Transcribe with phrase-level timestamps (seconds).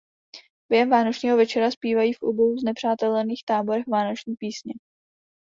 [0.69, 4.73] Během vánočního večera zpívají v obou znepřátelených táborech vánoční písně.